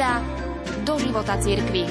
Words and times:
Sonda 0.00 0.24
do 0.80 0.96
života 0.96 1.36
cirkvi. 1.36 1.84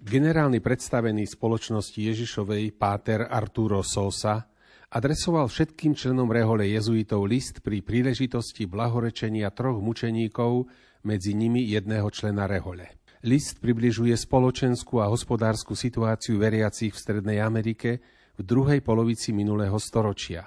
Generálny 0.00 0.64
predstavený 0.64 1.28
spoločnosti 1.28 2.00
Ježišovej 2.00 2.72
Páter 2.80 3.28
Arturo 3.28 3.84
Sosa 3.84 4.40
adresoval 4.88 5.52
všetkým 5.52 5.92
členom 5.92 6.32
rehole 6.32 6.64
jezuitov 6.72 7.28
list 7.28 7.60
pri 7.60 7.84
príležitosti 7.84 8.64
blahorečenia 8.64 9.52
troch 9.52 9.84
mučeníkov, 9.84 10.64
medzi 11.04 11.36
nimi 11.36 11.68
jedného 11.68 12.08
člena 12.08 12.48
rehole. 12.48 13.04
List 13.26 13.58
približuje 13.58 14.14
spoločenskú 14.14 15.02
a 15.02 15.10
hospodárskú 15.10 15.74
situáciu 15.74 16.38
veriacich 16.38 16.94
v 16.94 17.02
Strednej 17.02 17.42
Amerike 17.42 17.98
v 18.38 18.40
druhej 18.46 18.78
polovici 18.86 19.34
minulého 19.34 19.74
storočia. 19.82 20.46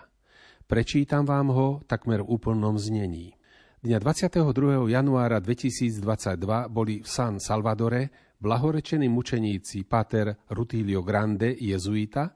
Prečítam 0.63 1.27
vám 1.27 1.51
ho 1.51 1.67
takmer 1.83 2.23
v 2.23 2.39
úplnom 2.39 2.79
znení. 2.79 3.35
Dňa 3.83 3.99
22. 3.99 4.95
januára 4.95 5.43
2022 5.43 6.71
boli 6.71 7.03
v 7.03 7.07
San 7.11 7.43
Salvadore 7.43 8.31
blahorečení 8.39 9.11
mučeníci 9.11 9.83
Pater 9.83 10.47
Rutilio 10.47 11.03
Grande, 11.03 11.51
jezuita, 11.59 12.31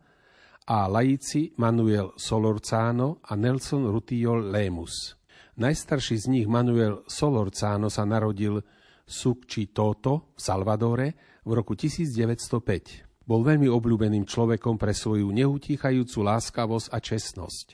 a 0.67 0.91
laici 0.91 1.55
Manuel 1.55 2.19
Solorzano 2.19 3.23
a 3.23 3.39
Nelson 3.39 3.87
Rutiol 3.87 4.51
Lemus. 4.51 5.15
Najstarší 5.55 6.19
z 6.19 6.25
nich 6.27 6.47
Manuel 6.51 7.07
Solorzano 7.07 7.87
sa 7.87 8.03
narodil 8.03 8.59
Sukči 9.03 9.69
Toto 9.75 10.33
v 10.35 10.39
Salvadore 10.39 11.07
v 11.43 11.51
roku 11.51 11.75
1905. 11.75 13.23
Bol 13.23 13.41
veľmi 13.43 13.67
obľúbeným 13.71 14.27
človekom 14.27 14.75
pre 14.75 14.91
svoju 14.91 15.31
neutíchajúcu 15.31 16.17
láskavosť 16.23 16.87
a 16.91 16.97
čestnosť. 16.99 17.67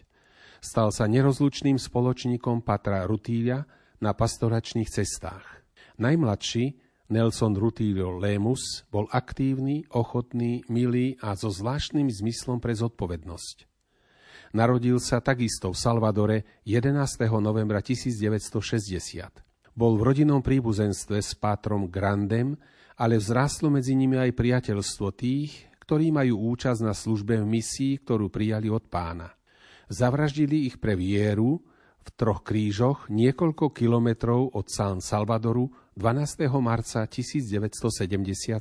Stal 0.59 0.91
sa 0.91 1.07
nerozlučným 1.07 1.79
spoločníkom 1.79 2.61
Patra 2.61 3.07
Rutília 3.07 3.63
na 4.03 4.11
pastoračných 4.13 4.89
cestách. 4.91 5.65
Najmladší 5.97 6.77
Nelson 7.09 7.57
Rutilio 7.57 8.21
Lemus 8.21 8.85
bol 8.93 9.09
aktívny, 9.09 9.81
ochotný, 9.89 10.61
milý 10.69 11.17
a 11.25 11.33
so 11.33 11.49
zvláštnym 11.49 12.05
zmyslom 12.05 12.61
pre 12.61 12.77
zodpovednosť. 12.77 13.65
Narodil 14.53 14.97
sa 15.01 15.21
takisto 15.21 15.73
v 15.73 15.77
Salvadore 15.77 16.61
11. 16.65 16.93
novembra 17.41 17.81
1960. 17.81 19.48
Bol 19.79 19.95
v 19.95 20.11
rodinnom 20.11 20.43
príbuzenstve 20.43 21.23
s 21.23 21.39
pátrom 21.39 21.87
Grandem, 21.87 22.59
ale 22.99 23.15
vzrástlo 23.15 23.71
medzi 23.71 23.95
nimi 23.95 24.19
aj 24.19 24.35
priateľstvo 24.35 25.07
tých, 25.15 25.71
ktorí 25.79 26.11
majú 26.11 26.51
účasť 26.51 26.83
na 26.83 26.91
službe 26.91 27.39
v 27.39 27.47
misii, 27.47 28.03
ktorú 28.03 28.27
prijali 28.27 28.67
od 28.67 28.91
pána. 28.91 29.31
Zavraždili 29.87 30.67
ich 30.67 30.83
pre 30.83 30.99
vieru 30.99 31.63
v 32.03 32.09
troch 32.11 32.43
krížoch 32.43 33.07
niekoľko 33.07 33.71
kilometrov 33.71 34.51
od 34.51 34.67
San 34.67 34.99
Salvadoru 34.99 35.71
12. 35.95 36.51
marca 36.59 37.07
1977. 37.07 38.59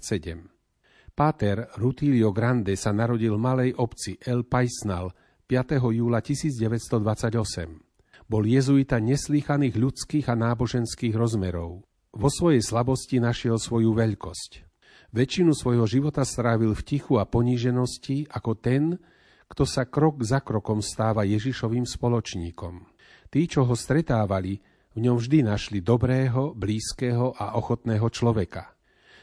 Páter 1.18 1.66
Rutilio 1.82 2.30
Grande 2.30 2.78
sa 2.78 2.94
narodil 2.94 3.34
v 3.34 3.42
malej 3.42 3.74
obci 3.74 4.14
El 4.22 4.46
Paisnal 4.46 5.10
5. 5.50 5.82
júla 5.82 6.22
1928. 6.22 7.87
Bol 8.28 8.44
jezuita 8.44 9.00
neslýchaných 9.00 9.74
ľudských 9.80 10.28
a 10.28 10.36
náboženských 10.36 11.16
rozmerov. 11.16 11.80
Vo 12.12 12.28
svojej 12.28 12.60
slabosti 12.60 13.24
našiel 13.24 13.56
svoju 13.56 13.96
veľkosť. 13.96 14.68
Väčšinu 15.16 15.56
svojho 15.56 15.88
života 15.88 16.20
strávil 16.28 16.76
v 16.76 16.84
tichu 16.84 17.16
a 17.16 17.24
poníženosti 17.24 18.28
ako 18.28 18.52
ten, 18.60 19.00
kto 19.48 19.64
sa 19.64 19.88
krok 19.88 20.20
za 20.20 20.44
krokom 20.44 20.84
stáva 20.84 21.24
Ježišovým 21.24 21.88
spoločníkom. 21.88 22.84
Tí, 23.32 23.48
čo 23.48 23.64
ho 23.64 23.72
stretávali, 23.72 24.60
v 24.92 24.98
ňom 25.08 25.16
vždy 25.16 25.48
našli 25.48 25.80
dobrého, 25.80 26.52
blízkeho 26.52 27.32
a 27.32 27.56
ochotného 27.56 28.12
človeka. 28.12 28.76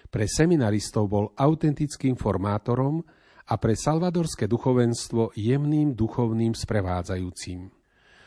Pre 0.09 0.25
seminaristov 0.25 1.05
bol 1.05 1.25
autentickým 1.37 2.17
formátorom 2.17 3.05
a 3.45 3.53
pre 3.61 3.77
salvadorské 3.77 4.49
duchovenstvo 4.49 5.37
jemným 5.37 5.93
duchovným 5.93 6.57
sprevádzajúcim. 6.57 7.84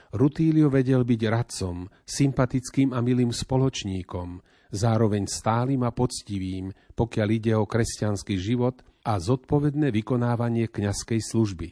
Rutílio 0.09 0.73
vedel 0.73 1.05
byť 1.05 1.21
radcom, 1.29 1.85
sympatickým 2.09 2.97
a 2.97 3.05
milým 3.05 3.29
spoločníkom, 3.29 4.41
zároveň 4.73 5.29
stálym 5.29 5.85
a 5.85 5.93
poctivým, 5.93 6.73
pokiaľ 6.97 7.29
ide 7.29 7.53
o 7.53 7.69
kresťanský 7.69 8.41
život 8.41 8.81
a 9.05 9.21
zodpovedné 9.21 9.93
vykonávanie 9.93 10.73
kňazskej 10.73 11.21
služby. 11.21 11.69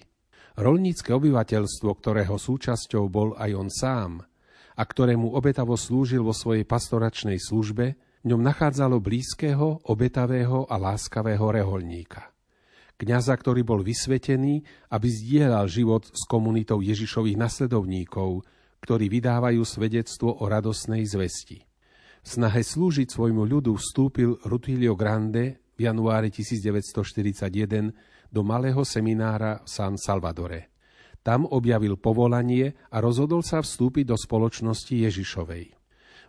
Rolnícke 0.57 1.13
obyvateľstvo, 1.17 1.91
ktorého 1.97 2.37
súčasťou 2.37 3.09
bol 3.09 3.33
aj 3.41 3.51
on 3.57 3.69
sám, 3.73 4.13
a 4.77 4.83
ktorému 4.85 5.33
obetavo 5.33 5.77
slúžil 5.77 6.21
vo 6.21 6.37
svojej 6.37 6.69
pastoračnej 6.69 7.41
službe, 7.41 7.87
v 7.97 8.25
ňom 8.29 8.41
nachádzalo 8.45 9.01
blízkeho, 9.01 9.89
obetavého 9.89 10.69
a 10.69 10.77
láskavého 10.77 11.47
reholníka. 11.49 12.36
Kňaza, 12.97 13.37
ktorý 13.37 13.61
bol 13.61 13.85
vysvetený, 13.85 14.65
aby 14.89 15.09
zdieľal 15.13 15.69
život 15.69 16.09
s 16.09 16.25
komunitou 16.25 16.81
Ježišových 16.81 17.37
nasledovníkov, 17.37 18.41
ktorí 18.81 19.13
vydávajú 19.13 19.61
svedectvo 19.69 20.33
o 20.33 20.49
radosnej 20.49 21.05
zvesti. 21.05 21.61
V 22.25 22.27
snahe 22.27 22.65
slúžiť 22.65 23.13
svojmu 23.13 23.45
ľudu 23.45 23.77
vstúpil 23.77 24.41
Rutilio 24.49 24.97
Grande 24.97 25.61
v 25.77 25.81
januári 25.85 26.33
1941 26.33 28.33
do 28.33 28.41
malého 28.41 28.81
seminára 28.81 29.61
v 29.61 29.69
San 29.69 30.01
Salvadore. 30.01 30.73
Tam 31.21 31.45
objavil 31.45 32.01
povolanie 32.01 32.73
a 32.89 33.05
rozhodol 33.05 33.45
sa 33.45 33.61
vstúpiť 33.61 34.09
do 34.09 34.17
spoločnosti 34.17 34.95
Ježišovej. 34.95 35.65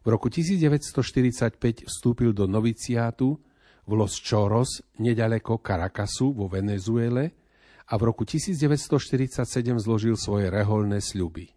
V 0.03 0.07
roku 0.11 0.27
1945 0.27 1.87
vstúpil 1.87 2.35
do 2.35 2.43
noviciátu 2.43 3.39
v 3.87 3.95
Los 3.95 4.19
Choros, 4.19 4.83
nedaleko 4.99 5.63
Caracasu 5.63 6.35
vo 6.35 6.51
Venezuele 6.51 7.31
a 7.87 7.95
v 7.95 8.01
roku 8.03 8.27
1947 8.27 9.47
zložil 9.79 10.19
svoje 10.19 10.51
reholné 10.51 10.99
sľuby. 10.99 11.47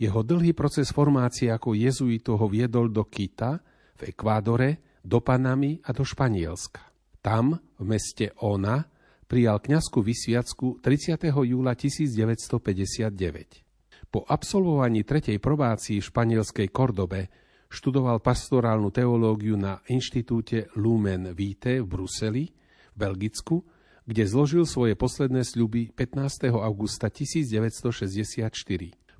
Jeho 0.00 0.24
dlhý 0.26 0.56
proces 0.56 0.90
formácie 0.90 1.52
ako 1.52 1.76
jezuito 1.78 2.34
ho 2.34 2.46
viedol 2.50 2.90
do 2.90 3.06
Kita 3.06 3.62
v 4.00 4.10
Ekvádore, 4.10 4.98
do 5.04 5.20
Panamy 5.22 5.78
a 5.86 5.94
do 5.94 6.02
Španielska. 6.02 6.82
Tam, 7.20 7.52
v 7.54 7.84
meste 7.84 8.32
Ona, 8.42 8.90
prijal 9.30 9.62
kňazskú 9.62 10.02
vysviacku 10.02 10.82
30. 10.82 11.30
júla 11.30 11.78
1959. 11.78 14.10
Po 14.10 14.26
absolvovaní 14.26 15.06
tretej 15.06 15.38
probácii 15.38 16.02
v 16.02 16.08
španielskej 16.10 16.66
Kordobe 16.74 17.30
študoval 17.70 18.18
pastorálnu 18.18 18.90
teológiu 18.90 19.54
na 19.54 19.78
inštitúte 19.86 20.68
Lumen 20.74 21.30
Vitae 21.32 21.78
v 21.80 21.86
Bruseli, 21.86 22.44
v 22.92 22.96
Belgicku, 22.98 23.62
kde 24.04 24.26
zložil 24.26 24.66
svoje 24.66 24.98
posledné 24.98 25.46
sľuby 25.46 25.94
15. 25.94 26.50
augusta 26.50 27.06
1964. 27.06 28.50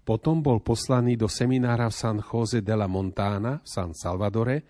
Potom 0.03 0.43
bol 0.43 0.59
poslaný 0.59 1.15
do 1.15 1.31
seminára 1.31 1.87
v 1.87 1.94
San 1.94 2.19
Jose 2.19 2.59
de 2.66 2.75
la 2.75 2.91
Montana 2.91 3.62
v 3.62 3.69
San 3.71 3.94
Salvadore, 3.94 4.66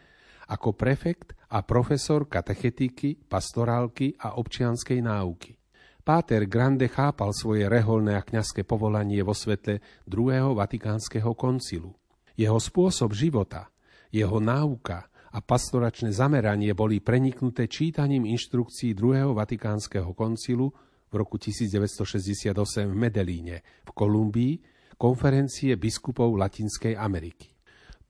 ako 0.53 0.77
prefekt 0.77 1.33
a 1.49 1.65
profesor 1.65 2.29
katechetiky, 2.29 3.17
pastorálky 3.25 4.13
a 4.21 4.37
občianskej 4.37 5.01
náuky. 5.01 5.57
Páter 6.05 6.45
Grande 6.51 6.91
chápal 6.91 7.31
svoje 7.33 7.71
reholné 7.71 8.19
a 8.19 8.27
kňazské 8.27 8.67
povolanie 8.67 9.23
vo 9.23 9.33
svetle 9.33 9.81
druhého 10.05 10.53
vatikánskeho 10.59 11.33
koncilu. 11.39 11.95
Jeho 12.35 12.59
spôsob 12.59 13.15
života, 13.15 13.71
jeho 14.11 14.39
náuka 14.43 15.11
a 15.31 15.39
pastoračné 15.39 16.11
zameranie 16.11 16.75
boli 16.75 16.99
preniknuté 16.99 17.71
čítaním 17.71 18.27
inštrukcií 18.27 18.99
druhého 18.99 19.31
vatikánskeho 19.35 20.11
koncilu 20.15 20.75
v 21.11 21.15
roku 21.15 21.39
1968 21.39 22.55
v 22.91 22.95
Medelíne, 22.95 23.57
v 23.87 23.91
Kolumbii, 23.95 24.55
konferencie 24.99 25.79
biskupov 25.79 26.35
Latinskej 26.35 26.99
Ameriky. 26.99 27.51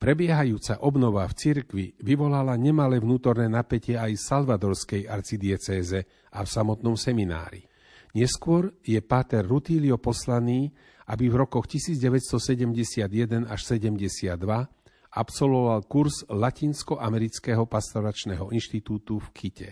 Prebiehajúca 0.00 0.80
obnova 0.80 1.28
v 1.28 1.36
cirkvi 1.36 1.86
vyvolala 2.00 2.56
nemalé 2.56 2.96
vnútorné 3.04 3.52
napätie 3.52 4.00
aj 4.00 4.16
salvadorskej 4.16 5.04
arcidiecéze 5.04 6.08
a 6.32 6.40
v 6.40 6.48
samotnom 6.48 6.96
seminári. 6.96 7.68
Neskôr 8.16 8.72
je 8.80 8.96
páter 9.04 9.44
Rutilio 9.44 10.00
poslaný, 10.00 10.72
aby 11.04 11.28
v 11.28 11.44
rokoch 11.44 11.68
1971 11.68 13.44
až 13.44 13.60
72 13.60 14.79
absolvoval 15.10 15.86
kurz 15.90 16.26
Latinsko-amerického 16.30 17.66
pastoračného 17.66 18.54
inštitútu 18.54 19.18
v 19.18 19.28
Kite. 19.34 19.70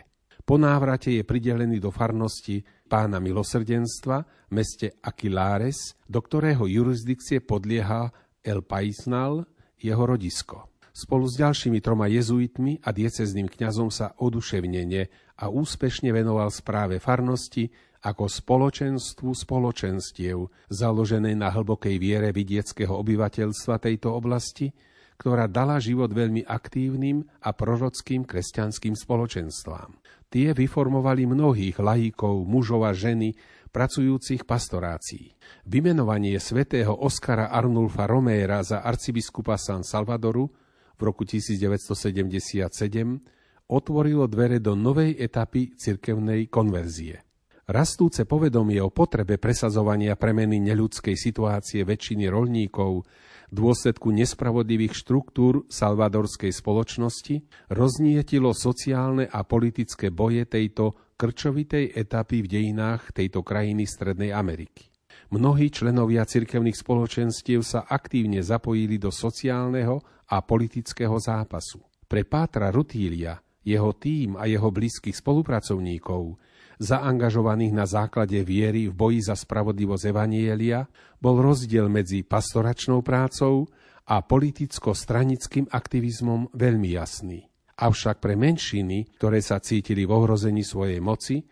Po 0.49 0.57
návrate 0.57 1.13
je 1.13 1.23
pridelený 1.29 1.77
do 1.77 1.93
farnosti 1.93 2.65
pána 2.89 3.21
milosrdenstva 3.21 4.49
v 4.49 4.53
meste 4.53 4.97
Aquilares, 5.05 5.93
do 6.09 6.25
ktorého 6.25 6.65
jurisdikcie 6.65 7.45
podlieha 7.45 8.09
El 8.41 8.65
Paisnal, 8.65 9.45
jeho 9.77 10.03
rodisko. 10.09 10.73
Spolu 10.89 11.31
s 11.31 11.39
ďalšími 11.39 11.79
troma 11.79 12.11
jezuitmi 12.11 12.83
a 12.83 12.91
diecezným 12.91 13.47
kňazom 13.47 13.93
sa 13.93 14.19
oduševnene 14.19 15.03
a 15.39 15.45
úspešne 15.47 16.11
venoval 16.11 16.51
správe 16.51 16.99
farnosti 16.99 17.71
ako 18.03 18.27
spoločenstvu 18.27 19.31
spoločenstiev, 19.31 20.49
založenej 20.71 21.35
na 21.39 21.55
hlbokej 21.55 21.99
viere 22.03 22.35
vidieckého 22.35 22.95
obyvateľstva 22.95 23.79
tejto 23.79 24.11
oblasti, 24.11 24.71
ktorá 25.19 25.51
dala 25.51 25.83
život 25.83 26.15
veľmi 26.15 26.47
aktívnym 26.47 27.27
a 27.43 27.51
prorockým 27.51 28.23
kresťanským 28.23 28.95
spoločenstvám. 28.95 29.99
Tie 30.31 30.55
vyformovali 30.55 31.27
mnohých 31.27 31.83
lajíkov, 31.83 32.47
mužov 32.47 32.87
a 32.87 32.95
ženy, 32.95 33.35
pracujúcich 33.69 34.49
pastorácií. 34.49 35.37
Vymenovanie 35.69 36.41
svätého 36.41 36.95
Oskara 36.95 37.53
Arnulfa 37.53 38.09
Roméra 38.09 38.65
za 38.65 38.81
arcibiskupa 38.81 39.61
San 39.61 39.85
Salvadoru 39.85 40.49
v 40.97 41.01
roku 41.03 41.29
1977 41.29 43.69
otvorilo 43.69 44.25
dvere 44.25 44.65
do 44.65 44.73
novej 44.73 45.21
etapy 45.21 45.77
cirkevnej 45.77 46.49
konverzie. 46.49 47.28
Rastúce 47.69 48.25
povedomie 48.25 48.81
o 48.81 48.89
potrebe 48.89 49.37
presazovania 49.37 50.17
premeny 50.17 50.57
neľudskej 50.57 51.13
situácie 51.13 51.85
väčšiny 51.85 52.25
rolníkov 52.25 53.05
v 53.05 53.53
dôsledku 53.53 54.09
nespravodlivých 54.09 54.97
štruktúr 54.97 55.69
salvadorskej 55.69 56.49
spoločnosti 56.49 57.69
roznietilo 57.69 58.57
sociálne 58.57 59.29
a 59.29 59.45
politické 59.45 60.09
boje 60.09 60.49
tejto 60.49 61.13
krčovitej 61.21 61.93
etapy 61.93 62.41
v 62.41 62.49
dejinách 62.57 63.13
tejto 63.13 63.45
krajiny 63.45 63.85
Strednej 63.85 64.33
Ameriky. 64.33 64.89
Mnohí 65.29 65.69
členovia 65.69 66.25
cirkevných 66.25 66.81
spoločenstiev 66.81 67.61
sa 67.61 67.85
aktívne 67.85 68.41
zapojili 68.41 68.97
do 68.97 69.13
sociálneho 69.13 70.25
a 70.25 70.41
politického 70.41 71.21
zápasu. 71.21 71.85
Pre 72.09 72.25
Pátra 72.25 72.73
Rutília, 72.73 73.37
jeho 73.61 73.93
tým 73.93 74.41
a 74.41 74.49
jeho 74.49 74.73
blízkych 74.73 75.21
spolupracovníkov, 75.21 76.41
zaangažovaných 76.79 77.75
na 77.75 77.87
základe 77.87 78.39
viery 78.47 78.91
v 78.91 78.95
boji 78.95 79.21
za 79.27 79.35
spravodlivosť 79.35 80.15
Evanielia, 80.15 80.87
bol 81.19 81.43
rozdiel 81.43 81.91
medzi 81.91 82.23
pastoračnou 82.23 83.03
prácou 83.03 83.67
a 84.09 84.23
politicko-stranickým 84.25 85.69
aktivizmom 85.69 86.55
veľmi 86.55 86.97
jasný. 86.97 87.45
Avšak 87.79 88.19
pre 88.19 88.35
menšiny, 88.35 89.21
ktoré 89.21 89.39
sa 89.39 89.63
cítili 89.63 90.03
v 90.03 90.11
ohrození 90.11 90.67
svojej 90.67 90.99
moci, 90.99 91.47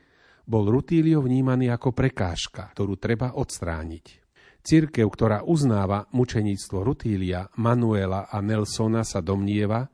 bol 0.46 0.66
Rutílio 0.70 1.22
vnímaný 1.22 1.70
ako 1.74 1.90
prekážka, 1.90 2.70
ktorú 2.74 2.98
treba 2.98 3.34
odstrániť. 3.34 4.26
Cirkev, 4.66 5.06
ktorá 5.10 5.46
uznáva 5.46 6.10
mučeníctvo 6.10 6.82
Rutília, 6.82 7.46
Manuela 7.58 8.26
a 8.26 8.42
Nelsona, 8.42 9.06
sa 9.06 9.22
domnieva, 9.22 9.86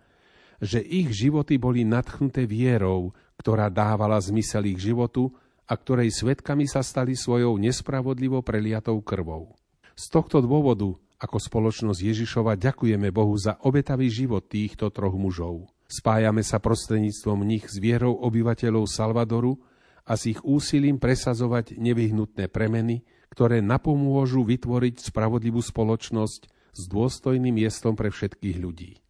že 0.63 0.81
ich 0.81 1.13
životy 1.13 1.61
boli 1.61 1.85
nadchnuté 1.85 2.49
vierou, 2.49 3.13
ktorá 3.43 3.67
dávala 3.67 4.23
zmysel 4.23 4.71
ich 4.71 4.79
životu 4.79 5.35
a 5.67 5.75
ktorej 5.75 6.15
svetkami 6.15 6.71
sa 6.71 6.87
stali 6.87 7.19
svojou 7.19 7.59
nespravodlivo 7.59 8.39
preliatou 8.47 9.03
krvou. 9.03 9.59
Z 9.99 10.15
tohto 10.15 10.39
dôvodu, 10.39 10.95
ako 11.19 11.37
spoločnosť 11.43 11.99
Ježišova, 11.99 12.55
ďakujeme 12.55 13.11
Bohu 13.11 13.35
za 13.35 13.59
obetavý 13.67 14.07
život 14.07 14.47
týchto 14.47 14.95
troch 14.95 15.19
mužov. 15.19 15.67
Spájame 15.91 16.47
sa 16.47 16.63
prostredníctvom 16.63 17.43
nich 17.43 17.67
s 17.67 17.83
vierou 17.83 18.15
obyvateľov 18.23 18.87
Salvadoru 18.87 19.59
a 20.07 20.15
s 20.15 20.31
ich 20.31 20.41
úsilím 20.47 21.03
presazovať 21.03 21.77
nevyhnutné 21.77 22.47
premeny, 22.47 23.03
ktoré 23.35 23.59
napomôžu 23.59 24.47
vytvoriť 24.47 25.11
spravodlivú 25.11 25.59
spoločnosť 25.59 26.43
s 26.73 26.83
dôstojným 26.89 27.59
miestom 27.59 27.99
pre 27.99 28.09
všetkých 28.09 28.57
ľudí. 28.63 29.02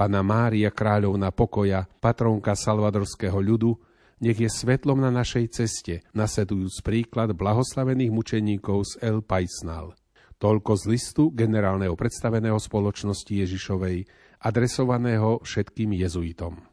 Pana 0.00 0.24
Mária 0.24 0.72
kráľovna 0.72 1.28
pokoja, 1.28 1.84
patronka 2.00 2.56
salvadorského 2.56 3.36
ľudu, 3.36 3.76
nech 4.24 4.40
je 4.40 4.48
svetlom 4.48 4.96
na 4.96 5.12
našej 5.12 5.52
ceste, 5.52 6.00
nasledujúc 6.16 6.80
príklad 6.80 7.36
blahoslavených 7.36 8.08
mučeníkov 8.08 8.96
z 8.96 9.04
El 9.04 9.20
Paisnal. 9.20 9.92
Toľko 10.40 10.72
z 10.80 10.84
listu 10.88 11.28
generálneho 11.36 11.92
predstaveného 12.00 12.56
spoločnosti 12.56 13.28
Ježišovej, 13.28 14.08
adresovaného 14.40 15.44
všetkým 15.44 15.92
jezuitom. 15.92 16.69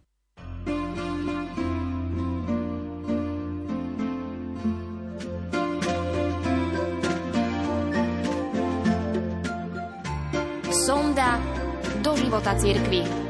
Života 12.27 12.51
cirkvi. 12.59 13.26